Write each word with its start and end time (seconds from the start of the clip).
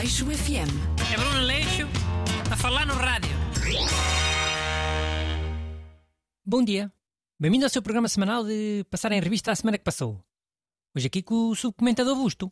Aleixo 0.00 0.24
FM. 0.24 0.72
É 1.12 1.16
Bruno 1.18 1.40
Leixo 1.40 1.86
a 2.50 2.56
falar 2.56 2.86
no 2.86 2.94
rádio. 2.94 3.36
Bom 6.42 6.64
dia. 6.64 6.90
Bem-vindo 7.38 7.66
ao 7.66 7.68
seu 7.68 7.82
programa 7.82 8.08
semanal 8.08 8.42
de 8.42 8.82
passar 8.88 9.12
em 9.12 9.20
revista 9.20 9.52
a 9.52 9.54
semana 9.54 9.76
que 9.76 9.84
passou. 9.84 10.18
Hoje 10.96 11.06
aqui 11.06 11.22
com 11.22 11.50
o 11.50 11.54
subcomentador 11.54 12.16
Busto. 12.16 12.50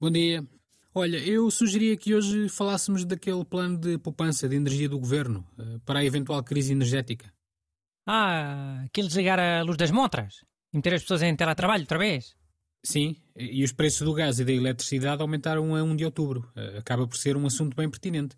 Bom 0.00 0.08
dia. 0.08 0.46
Olha, 0.94 1.16
eu 1.16 1.50
sugeria 1.50 1.96
que 1.96 2.14
hoje 2.14 2.48
falássemos 2.48 3.04
daquele 3.04 3.44
plano 3.44 3.76
de 3.76 3.98
poupança 3.98 4.48
de 4.48 4.54
energia 4.54 4.88
do 4.88 5.00
governo 5.00 5.44
eh, 5.58 5.80
para 5.84 5.98
a 5.98 6.04
eventual 6.04 6.44
crise 6.44 6.70
energética. 6.70 7.28
Ah, 8.06 8.84
aquele 8.84 9.08
desligar 9.08 9.40
a 9.40 9.62
luz 9.62 9.76
das 9.76 9.90
montras 9.90 10.44
e 10.72 10.76
meter 10.76 10.94
as 10.94 11.02
pessoas 11.02 11.22
em 11.22 11.34
teletrabalho 11.34 11.82
outra 11.82 11.98
vez. 11.98 12.36
Sim, 12.84 13.16
e 13.36 13.64
os 13.64 13.72
preços 13.72 14.02
do 14.02 14.14
gás 14.14 14.38
e 14.38 14.44
da 14.44 14.52
eletricidade 14.52 15.20
aumentaram 15.20 15.74
a 15.74 15.82
1 15.82 15.96
de 15.96 16.04
outubro. 16.04 16.50
Eh, 16.56 16.78
Acaba 16.78 17.06
por 17.06 17.16
ser 17.16 17.36
um 17.36 17.46
assunto 17.46 17.76
bem 17.76 17.90
pertinente. 17.90 18.36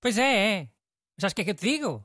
Pois 0.00 0.18
é, 0.18 0.60
é. 0.62 0.68
Mas 1.16 1.24
acho 1.24 1.34
que 1.34 1.42
é 1.42 1.44
que 1.44 1.50
eu 1.50 1.54
te 1.54 1.68
digo? 1.68 2.04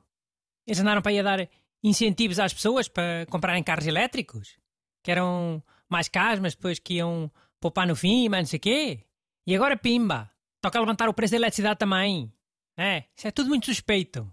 Eles 0.66 0.78
andaram 0.80 1.02
para 1.02 1.10
aí 1.10 1.18
a 1.18 1.22
dar 1.22 1.48
incentivos 1.82 2.38
às 2.38 2.52
pessoas 2.52 2.86
para 2.86 3.26
comprarem 3.30 3.62
carros 3.62 3.86
elétricos. 3.86 4.58
Que 5.02 5.10
eram 5.10 5.62
mais 5.88 6.08
caros, 6.08 6.38
mas 6.40 6.54
depois 6.54 6.78
que 6.78 6.94
iam 6.94 7.30
poupar 7.58 7.86
no 7.86 7.96
fim, 7.96 8.28
mas 8.28 8.40
não 8.40 8.46
sei 8.46 8.58
o 8.58 8.60
quê. 8.60 9.04
E 9.46 9.54
agora 9.56 9.76
pimba. 9.76 10.30
Toca 10.62 10.78
levantar 10.78 11.08
o 11.08 11.14
preço 11.14 11.32
da 11.32 11.38
eletricidade 11.38 11.78
também. 11.78 12.32
É, 12.76 13.04
isso 13.16 13.26
é 13.26 13.30
tudo 13.30 13.48
muito 13.48 13.66
suspeito. 13.66 14.30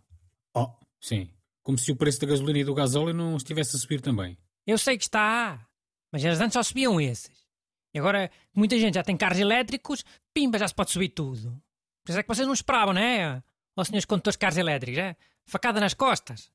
Oh, 0.54 0.70
sim. 1.02 1.29
Como 1.63 1.77
se 1.77 1.91
o 1.91 1.95
preço 1.95 2.20
da 2.21 2.27
gasolina 2.27 2.59
e 2.59 2.63
do 2.63 2.73
gasóleo 2.73 3.13
não 3.13 3.35
estivesse 3.38 3.76
a 3.76 3.79
subir 3.79 4.02
também. 4.02 4.38
Eu 4.66 4.77
sei 4.77 4.98
que 4.98 5.04
está. 5.04 5.66
Mas 6.12 6.23
eles 6.23 6.40
antes 6.40 6.54
só 6.54 6.63
subiam 6.63 6.99
esses. 7.02 7.46
E 7.94 8.00
agora, 8.00 8.30
muita 8.54 8.77
gente 8.77 8.96
já 8.96 9.04
tem 9.04 9.18
carros 9.18 9.40
elétricos, 9.40 10.04
pimba, 10.34 10.60
já 10.60 10.68
se 10.68 10.76
pode 10.76 10.91
subir 10.91 11.10
tudo. 11.10 11.62
Por 12.04 12.12
isso 12.12 12.20
é 12.20 12.24
que 12.24 12.27
vocês 12.29 12.46
não 12.48 12.54
esperavam, 12.54 12.94
não 12.94 13.02
é? 13.02 13.41
Ó 13.76 13.84
senhores 13.84 14.05
condutores 14.05 14.35
de 14.35 14.40
carros 14.40 14.57
elétricos, 14.57 14.99
é? 14.99 15.16
Facada 15.46 15.79
nas 15.79 15.94
costas. 15.94 16.52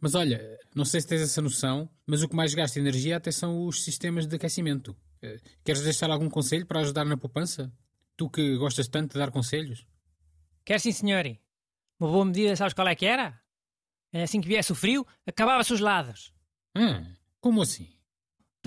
Mas 0.00 0.14
olha, 0.14 0.58
não 0.74 0.84
sei 0.84 1.00
se 1.00 1.06
tens 1.06 1.22
essa 1.22 1.40
noção, 1.40 1.88
mas 2.06 2.22
o 2.22 2.28
que 2.28 2.36
mais 2.36 2.54
gasta 2.54 2.78
energia 2.78 3.16
até 3.16 3.30
são 3.30 3.66
os 3.66 3.82
sistemas 3.82 4.26
de 4.26 4.36
aquecimento. 4.36 4.96
Eh, 5.22 5.40
Queres 5.64 5.82
deixar 5.82 6.10
algum 6.10 6.28
conselho 6.28 6.66
para 6.66 6.80
ajudar 6.80 7.04
na 7.04 7.16
poupança? 7.16 7.72
Tu 8.16 8.28
que 8.30 8.56
gostas 8.56 8.88
tanto 8.88 9.12
de 9.12 9.18
dar 9.18 9.30
conselhos? 9.30 9.86
Quer 10.64 10.80
sim, 10.80 10.92
senhor? 10.92 11.24
Uma 11.98 12.10
boa 12.10 12.24
medida, 12.24 12.54
sabes 12.56 12.74
qual 12.74 12.88
é 12.88 12.94
que 12.94 13.06
era? 13.06 13.40
É 14.12 14.22
assim 14.22 14.40
que 14.40 14.48
viesse 14.48 14.70
o 14.72 14.74
frio, 14.74 15.06
acabava-se 15.26 15.72
os 15.72 15.80
lados. 15.80 16.32
Ah, 16.74 17.02
como 17.40 17.62
assim? 17.62 17.88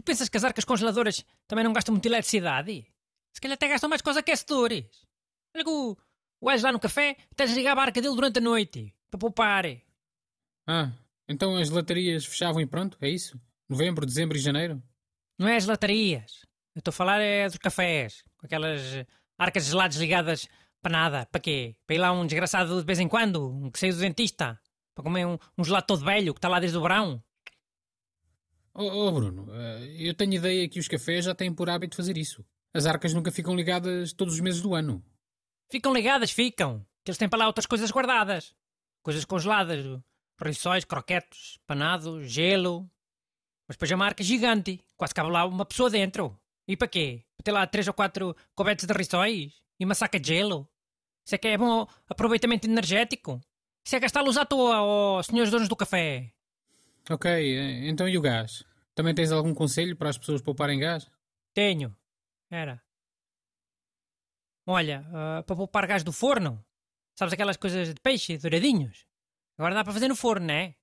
Pensas 0.09 0.27
que 0.27 0.37
as 0.37 0.43
arcas 0.43 0.65
congeladoras 0.65 1.23
também 1.47 1.63
não 1.63 1.71
gastam 1.71 1.93
muita 1.93 2.07
eletricidade? 2.07 2.83
Se 3.31 3.39
calhar 3.39 3.53
até 3.53 3.67
gastam 3.67 3.87
mais 3.87 4.01
com 4.01 4.09
os 4.09 4.17
aquecedores. 4.17 5.05
Olha 5.55 5.63
que 5.63 5.69
o, 5.69 5.95
o 6.41 6.49
lá 6.49 6.71
no 6.71 6.79
café 6.79 7.15
até 7.31 7.45
desligava 7.45 7.81
a 7.81 7.83
arca 7.83 8.01
dele 8.01 8.15
durante 8.15 8.39
a 8.39 8.41
noite, 8.41 8.91
para 9.11 9.19
poupar. 9.19 9.65
Ah, 10.67 10.91
então 11.27 11.55
as 11.55 11.69
latarias 11.69 12.25
fechavam 12.25 12.59
e 12.59 12.65
pronto? 12.65 12.97
É 12.99 13.07
isso? 13.07 13.39
Novembro, 13.69 14.03
dezembro 14.03 14.35
e 14.35 14.41
janeiro? 14.41 14.81
Não 15.37 15.47
é 15.47 15.57
as 15.57 15.67
latarias. 15.67 16.43
Eu 16.73 16.79
estou 16.79 16.89
a 16.89 16.91
falar 16.91 17.21
é 17.21 17.45
dos 17.45 17.59
cafés, 17.59 18.23
com 18.39 18.47
aquelas 18.47 18.81
arcas 19.37 19.65
geladas 19.65 19.97
ligadas 19.97 20.47
para 20.81 20.91
nada. 20.91 21.27
Para 21.27 21.39
quê? 21.39 21.75
Para 21.85 21.95
ir 21.95 21.99
lá 21.99 22.11
um 22.11 22.25
desgraçado 22.25 22.79
de 22.79 22.83
vez 22.83 22.97
em 22.97 23.07
quando, 23.07 23.47
um 23.47 23.69
que 23.69 23.77
saiu 23.77 23.93
do 23.93 23.99
dentista, 23.99 24.59
para 24.95 25.03
comer 25.03 25.27
um, 25.27 25.37
um 25.55 25.63
gelado 25.63 25.85
todo 25.85 26.03
velho 26.03 26.33
que 26.33 26.39
está 26.39 26.49
lá 26.49 26.59
desde 26.59 26.79
o 26.79 26.81
verão. 26.81 27.23
Oh, 28.81 29.07
oh, 29.07 29.11
Bruno, 29.11 29.45
eh, 29.53 30.07
eu 30.07 30.13
tenho 30.13 30.35
ideia 30.35 30.69
que 30.69 30.79
os 30.79 30.87
cafés 30.87 31.25
já 31.25 31.35
têm 31.35 31.53
por 31.53 31.69
hábito 31.69 31.97
fazer 31.97 32.17
isso. 32.17 32.45
As 32.73 32.85
arcas 32.85 33.13
nunca 33.13 33.29
ficam 33.29 33.53
ligadas 33.53 34.13
todos 34.13 34.35
os 34.35 34.39
meses 34.39 34.61
do 34.61 34.73
ano. 34.73 35.03
Ficam 35.69 35.93
ligadas, 35.93 36.31
ficam. 36.31 36.79
Que 37.03 37.11
eles 37.11 37.17
têm 37.17 37.27
para 37.27 37.39
lá 37.39 37.47
outras 37.47 37.65
coisas 37.65 37.91
guardadas. 37.91 38.55
Coisas 39.03 39.25
congeladas. 39.25 39.85
Rissóis, 40.41 40.85
croquetes, 40.85 41.59
panado, 41.67 42.23
gelo. 42.23 42.89
Mas 43.67 43.75
depois 43.75 43.91
é 43.91 43.95
uma 43.95 44.05
arca 44.05 44.23
gigante. 44.23 44.79
Quase 44.95 45.13
cabe 45.13 45.29
lá 45.29 45.45
uma 45.45 45.65
pessoa 45.65 45.89
dentro. 45.89 46.39
E 46.65 46.77
para 46.77 46.87
quê? 46.87 47.25
Para 47.35 47.43
ter 47.43 47.51
lá 47.51 47.67
três 47.67 47.85
ou 47.85 47.93
quatro 47.93 48.33
cobertos 48.55 48.85
de 48.85 48.93
rissóis? 48.93 49.61
E 49.77 49.83
uma 49.83 49.93
saca 49.93 50.17
de 50.17 50.29
gelo? 50.29 50.69
Isso 51.25 51.35
é 51.35 51.37
que 51.37 51.49
é 51.49 51.57
bom 51.57 51.85
aproveitamento 52.07 52.65
energético? 52.65 53.41
Isso 53.85 53.97
é 53.97 53.99
gastar 53.99 54.21
luz 54.21 54.37
à 54.37 54.45
toa, 54.45 54.81
ó 54.81 55.21
senhores 55.21 55.51
donos 55.51 55.67
do 55.67 55.75
café. 55.75 56.31
Ok, 57.09 57.29
eh, 57.29 57.89
então 57.89 58.07
e 58.07 58.17
o 58.17 58.21
gás? 58.21 58.68
Também 58.99 59.15
tens 59.15 59.31
algum 59.31 59.53
conselho 59.53 59.95
para 59.95 60.09
as 60.09 60.17
pessoas 60.17 60.41
pouparem 60.41 60.77
gás? 60.77 61.09
Tenho. 61.53 61.95
Era. 62.51 62.83
Olha, 64.67 65.07
ah, 65.13 65.41
para 65.43 65.55
poupar 65.55 65.87
gás 65.87 66.03
do 66.03 66.11
forno. 66.11 66.61
Sabes 67.17 67.33
aquelas 67.33 67.55
coisas 67.55 67.93
de 67.93 68.01
peixe, 68.01 68.37
douradinhos? 68.37 69.07
Agora 69.57 69.73
dá 69.73 69.85
para 69.85 69.93
fazer 69.93 70.09
no 70.09 70.17
forno, 70.17 70.47
não 70.47 70.53
é? 70.53 70.75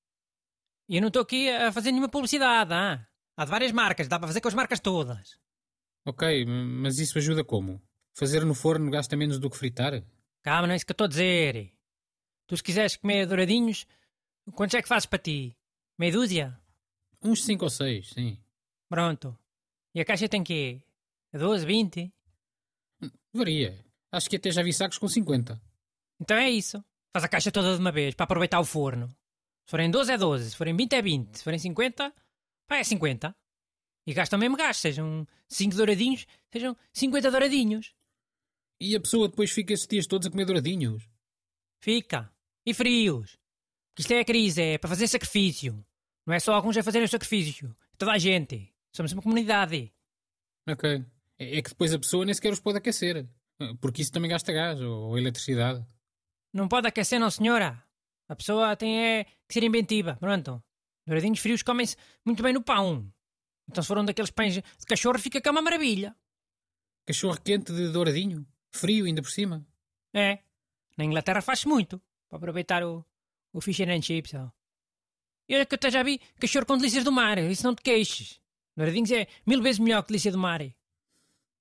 E 0.89 0.97
eu 0.97 1.03
não 1.03 1.09
estou 1.09 1.21
aqui 1.21 1.51
a 1.51 1.71
fazer 1.71 1.91
nenhuma 1.91 2.09
publicidade, 2.09 2.73
ah? 2.73 3.07
Há 3.37 3.45
de 3.45 3.51
várias 3.51 3.73
marcas, 3.73 4.09
dá 4.09 4.19
para 4.19 4.29
fazer 4.29 4.41
com 4.41 4.49
as 4.49 4.55
marcas 4.55 4.81
todas. 4.81 5.39
Ok, 6.07 6.47
mas 6.47 6.99
isso 6.99 7.19
ajuda 7.19 7.45
como? 7.45 7.83
Fazer 8.15 8.47
no 8.47 8.55
forno 8.55 8.91
gasta 8.91 9.15
menos 9.15 9.39
do 9.39 9.51
que 9.51 9.59
fritar? 9.59 10.03
Calma, 10.43 10.69
não 10.69 10.73
é 10.73 10.77
isso 10.77 10.87
que 10.87 10.93
eu 10.93 10.95
estou 10.95 11.05
a 11.05 11.09
dizer. 11.09 11.71
Tu 12.47 12.57
se 12.57 12.63
quiseres 12.63 12.97
comer 12.97 13.27
douradinhos, 13.27 13.87
quantos 14.55 14.75
é 14.75 14.81
que 14.81 14.89
fazes 14.89 15.05
para 15.05 15.19
ti? 15.19 15.55
Meia 15.99 16.13
dúzia? 16.13 16.66
Uns 17.27 17.45
5 17.45 17.65
ou 17.65 17.71
6, 17.71 18.11
sim. 18.11 18.39
Pronto. 18.89 19.37
E 19.93 20.01
a 20.01 20.05
caixa 20.05 20.29
tem 20.29 20.45
quê? 20.45 20.81
12, 21.33 21.67
20? 21.67 22.13
Varia. 23.33 23.85
Acho 24.13 24.31
que 24.31 24.37
até 24.37 24.51
já 24.53 24.63
vi 24.63 24.73
sacos 24.73 24.97
com 24.97 25.09
50. 25.09 25.61
Então 26.21 26.37
é 26.37 26.49
isso. 26.49 26.85
Faz 27.13 27.25
a 27.25 27.29
caixa 27.29 27.51
toda 27.51 27.75
de 27.75 27.81
uma 27.81 27.91
vez 27.91 28.15
para 28.15 28.25
aproveitar 28.25 28.61
o 28.61 28.65
forno. 28.65 29.09
Se 29.09 29.71
forem 29.71 29.91
12 29.91 30.13
é 30.13 30.17
12, 30.17 30.51
se 30.51 30.57
forem 30.57 30.77
20 30.77 30.93
é 30.93 31.03
20, 31.03 31.35
se 31.37 31.43
forem 31.43 31.59
50, 31.59 32.15
pá, 32.69 32.77
é 32.77 32.85
50. 32.85 33.35
E 34.07 34.15
gastam 34.15 34.39
mesmo 34.39 34.57
gasto, 34.57 34.83
sejam 34.83 35.27
5 35.49 35.75
douradinhos, 35.75 36.27
sejam 36.53 36.77
50 36.93 37.31
douradinhos. 37.31 37.93
E 38.81 38.95
a 38.95 39.01
pessoa 39.01 39.29
depois 39.29 39.51
fica 39.51 39.73
esses 39.73 39.89
dias 39.89 40.07
todos 40.07 40.29
a 40.29 40.31
comer 40.31 40.45
douradinhos. 40.45 41.09
Fica. 41.81 42.33
E 42.65 42.73
frios. 42.73 43.37
Porque 43.89 44.03
isto 44.03 44.13
é 44.13 44.21
a 44.21 44.25
crise, 44.25 44.63
é 44.63 44.79
para 44.79 44.91
fazer 44.91 45.09
sacrifício. 45.09 45.85
Não 46.27 46.35
é 46.35 46.41
só 46.41 46.53
alguns 46.55 46.77
a 46.77 46.83
fazerem 46.83 47.07
o 47.07 47.09
sacrifício. 47.09 47.75
É 47.93 47.97
toda 47.97 48.13
a 48.13 48.19
gente. 48.19 48.75
Somos 48.93 49.13
uma 49.13 49.23
comunidade. 49.23 49.93
Ok. 50.69 51.05
É 51.39 51.59
é 51.59 51.63
que 51.63 51.71
depois 51.71 51.95
a 51.95 51.99
pessoa 51.99 52.25
nem 52.25 52.35
sequer 52.35 52.53
os 52.53 52.61
pode 52.61 52.79
aquecer. 52.79 53.29
Porque 53.81 54.03
isso 54.03 54.13
também 54.13 54.31
gasta 54.31 54.53
gás 54.53 54.81
ou, 54.81 55.17
eletricidade. 55.17 55.87
Não 56.53 56.69
pode 56.69 56.89
aquecer, 56.89 57.21
não, 57.21 57.31
senhora. 57.31 57.83
A 58.29 58.35
pessoa 58.35 58.77
tem 58.77 58.99
é, 58.99 59.25
que 59.47 59.55
ser 59.55 59.63
inventiva. 59.63 60.17
Pronto. 60.17 60.63
Douradinhos 61.07 61.39
frios 61.39 61.63
comem-se 61.63 61.97
muito 62.25 62.43
bem 62.43 62.53
no 62.53 62.63
pão. 62.63 63.09
Então 63.69 63.83
se 63.83 63.89
for 63.89 63.99
um 63.99 64.05
daqueles 64.05 64.31
pães 64.31 64.55
de 64.55 64.63
cachorro, 64.87 65.19
fica 65.19 65.41
cá 65.41 65.53
uma 65.53 65.63
maravilha. 65.63 66.17
Cachorro 67.07 67.41
quente 67.41 67.73
de 67.73 67.93
douradinho. 67.93 68.45
Frio 68.73 69.07
ainda 69.07 69.23
por 69.23 69.31
cima. 69.31 69.65
É. 70.13 70.41
Na 70.99 71.05
Inglaterra 71.05 71.41
faz-se 71.41 71.69
muito. 71.69 72.03
Para 72.29 72.39
aproveitar 72.39 72.83
o, 72.83 73.05
o 73.53 73.61
fish 73.61 73.81
and 73.81 74.03
chips. 74.03 74.33
E 75.49 75.55
olha 75.55 75.65
que 75.65 75.75
eu 75.75 75.77
até 75.77 75.91
já 75.91 76.03
vi 76.03 76.21
cachorro 76.41 76.67
com 76.67 76.77
delícias 76.77 77.05
do 77.05 77.13
mar. 77.13 77.39
Isso 77.39 77.65
não 77.65 77.75
te 77.75 77.83
queixes. 77.83 78.41
Douradinhos 78.77 79.11
é 79.11 79.27
mil 79.47 79.63
vezes 79.63 79.79
melhor 79.79 80.03
que 80.03 80.09
delícia 80.09 80.33
do 80.33 80.39
mar. 80.39 80.61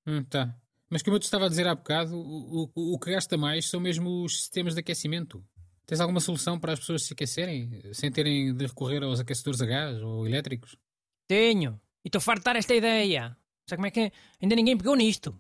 Hum, 0.06 0.23
tá. 0.23 0.56
Mas 0.90 1.01
como 1.01 1.16
eu 1.16 1.19
te 1.19 1.23
estava 1.23 1.46
a 1.46 1.50
dizer 1.50 1.68
há 1.68 1.75
bocado, 1.75 2.16
o, 2.16 2.72
o, 2.75 2.94
o 2.94 3.00
que 3.00 3.12
gasta 3.12 3.38
mais 3.38 3.68
são 3.68 3.79
mesmo 3.79 4.23
os 4.23 4.38
sistemas 4.41 4.73
de 4.73 4.79
aquecimento. 4.79 5.44
Tens 5.85 6.00
alguma 6.00 6.19
solução 6.19 6.59
para 6.59 6.73
as 6.73 6.79
pessoas 6.79 7.03
se 7.03 7.13
aquecerem 7.13 7.81
sem 7.94 8.12
terem 8.12 8.56
de 8.56 8.66
recorrer 8.66 9.03
aos 9.03 9.19
aquecedores 9.19 9.62
a 9.62 9.66
gás 9.66 10.02
ou 10.02 10.28
elétricos? 10.28 10.75
Tenho. 11.28 11.79
E 12.03 12.07
estou 12.07 12.22
farto 12.22 12.40
de 12.40 12.46
dar 12.46 12.56
esta 12.56 12.73
ideia. 12.73 13.37
Sabe 13.67 13.78
como 13.78 13.87
é 13.87 13.91
que 13.91 14.11
ainda 14.41 14.55
ninguém 14.55 14.78
pegou 14.78 14.96
nisto? 14.96 15.40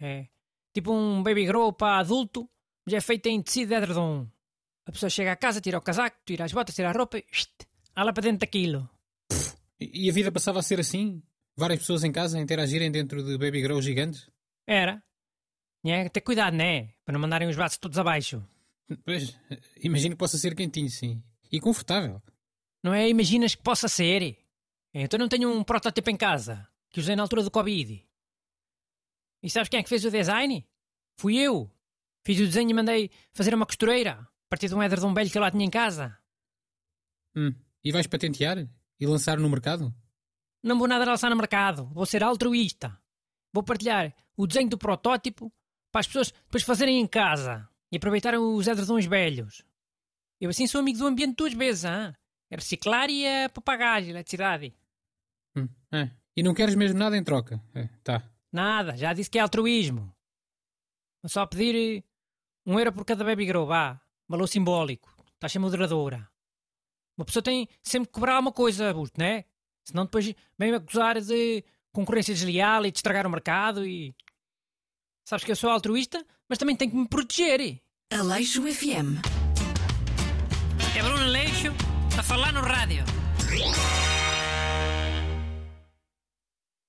É. 0.00 0.26
Tipo 0.72 0.92
um 0.92 1.22
baby 1.22 1.46
grow 1.46 1.72
para 1.72 1.98
adulto, 1.98 2.48
mas 2.84 2.94
é 2.94 3.00
feito 3.00 3.26
em 3.26 3.42
tecido 3.42 3.68
de 3.68 3.74
edredom. 3.74 4.26
A 4.86 4.92
pessoa 4.92 5.10
chega 5.10 5.32
a 5.32 5.36
casa, 5.36 5.60
tira 5.60 5.78
o 5.78 5.82
casaco, 5.82 6.16
tira 6.24 6.44
as 6.44 6.52
botas, 6.52 6.74
tira 6.74 6.90
a 6.90 6.92
roupa 6.92 7.18
e... 7.18 7.24
Ala 7.94 8.12
para 8.12 8.22
dentro 8.22 8.38
daquilo. 8.38 8.88
E, 9.80 10.06
e 10.06 10.10
a 10.10 10.12
vida 10.12 10.32
passava 10.32 10.58
a 10.58 10.62
ser 10.62 10.80
assim? 10.80 11.22
Várias 11.56 11.80
pessoas 11.80 12.04
em 12.04 12.12
casa 12.12 12.40
interagirem 12.40 12.90
dentro 12.90 13.22
de 13.22 13.36
baby 13.36 13.60
grows 13.60 13.84
gigantes? 13.84 14.30
Era. 14.66 15.02
É, 15.84 16.08
ter 16.08 16.20
cuidado, 16.20 16.54
né? 16.56 16.94
Para 17.04 17.12
não 17.12 17.20
mandarem 17.20 17.48
os 17.48 17.56
braços 17.56 17.78
todos 17.78 17.98
abaixo. 17.98 18.42
Pois, 19.04 19.36
imagino 19.82 20.14
que 20.14 20.18
possa 20.18 20.38
ser 20.38 20.54
quentinho, 20.54 20.88
sim. 20.88 21.22
E 21.50 21.60
confortável. 21.60 22.22
Não 22.82 22.94
é? 22.94 23.08
Imaginas 23.08 23.54
que 23.54 23.62
possa 23.62 23.88
ser? 23.88 24.38
É, 24.94 25.02
então 25.02 25.18
não 25.18 25.28
tenho 25.28 25.50
um 25.50 25.64
protótipo 25.64 26.10
em 26.10 26.16
casa, 26.16 26.66
que 26.90 27.00
usei 27.00 27.16
na 27.16 27.22
altura 27.22 27.42
do 27.42 27.50
Covid. 27.50 28.04
E 29.42 29.50
sabes 29.50 29.68
quem 29.68 29.80
é 29.80 29.82
que 29.82 29.88
fez 29.88 30.04
o 30.04 30.10
design? 30.10 30.66
Fui 31.18 31.36
eu. 31.36 31.70
Fiz 32.24 32.38
o 32.38 32.46
desenho 32.46 32.70
e 32.70 32.74
mandei 32.74 33.10
fazer 33.32 33.54
uma 33.54 33.66
costureira, 33.66 34.12
a 34.12 34.48
partir 34.48 34.68
de 34.68 34.74
um 34.74 34.82
edredom 34.82 35.12
velho 35.12 35.30
que 35.30 35.36
eu 35.36 35.42
lá 35.42 35.50
tinha 35.50 35.64
em 35.64 35.70
casa. 35.70 36.16
Hum. 37.34 37.52
E 37.84 37.90
vais 37.92 38.06
patentear? 38.06 38.68
E 39.00 39.06
lançar 39.06 39.38
no 39.38 39.48
mercado? 39.48 39.92
Não 40.62 40.78
vou 40.78 40.86
nada 40.86 41.04
lançar 41.04 41.30
no 41.30 41.36
mercado, 41.36 41.86
vou 41.86 42.06
ser 42.06 42.22
altruísta. 42.22 42.96
Vou 43.52 43.62
partilhar 43.62 44.14
o 44.36 44.46
desenho 44.46 44.68
do 44.68 44.78
protótipo 44.78 45.52
para 45.90 46.00
as 46.00 46.06
pessoas 46.06 46.30
depois 46.30 46.62
fazerem 46.62 47.00
em 47.00 47.06
casa 47.06 47.68
e 47.90 47.96
aproveitarem 47.96 48.38
os 48.38 48.66
edredons 48.66 49.06
velhos. 49.06 49.62
Eu 50.40 50.50
assim 50.50 50.66
sou 50.66 50.80
amigo 50.80 50.98
do 50.98 51.06
ambiente 51.06 51.36
duas 51.36 51.52
vezes, 51.52 51.84
hein? 51.84 52.14
é 52.50 52.56
reciclar 52.56 53.08
e 53.10 53.24
é 53.24 53.48
papagagem, 53.48 54.10
eletricidade. 54.10 54.74
Hum, 55.56 55.68
é. 55.90 56.10
E 56.36 56.42
não 56.42 56.54
queres 56.54 56.74
mesmo 56.74 56.98
nada 56.98 57.16
em 57.16 57.24
troca? 57.24 57.62
É, 57.74 57.88
tá. 58.04 58.22
Nada, 58.50 58.96
já 58.96 59.12
disse 59.12 59.30
que 59.30 59.38
é 59.38 59.42
altruísmo. 59.42 60.14
Vou 61.22 61.28
só 61.28 61.46
pedir 61.46 61.74
eh, 61.74 62.04
um 62.66 62.78
euro 62.78 62.92
por 62.92 63.04
cada 63.04 63.24
baby 63.24 63.46
grow, 63.46 63.66
vá. 63.66 64.00
Valor 64.28 64.46
simbólico. 64.46 65.14
Taxa 65.38 65.58
moderadora. 65.58 66.31
Uma 67.16 67.24
pessoa 67.24 67.42
tem 67.42 67.68
sempre 67.82 68.08
que 68.08 68.12
cobrar 68.12 68.38
uma 68.38 68.52
coisa, 68.52 68.92
Busto, 68.92 69.18
não 69.18 69.26
é? 69.26 69.44
Senão 69.84 70.04
depois 70.04 70.34
vem-me 70.58 70.76
acusar 70.76 71.20
de 71.20 71.64
concorrência 71.92 72.34
desleal 72.34 72.86
e 72.86 72.90
de 72.90 72.98
estragar 72.98 73.26
o 73.26 73.30
mercado 73.30 73.86
e... 73.86 74.14
Sabes 75.24 75.44
que 75.44 75.52
eu 75.52 75.56
sou 75.56 75.70
altruísta, 75.70 76.24
mas 76.48 76.58
também 76.58 76.74
tenho 76.74 76.90
que 76.90 76.96
me 76.96 77.08
proteger. 77.08 77.80
Aleixo 78.12 78.62
FM. 78.62 79.22
É 80.96 81.02
Bruno 81.02 81.22
Aleixo 81.22 81.72
a 82.18 82.22
falar 82.22 82.52
no 82.52 82.60
rádio. 82.60 83.04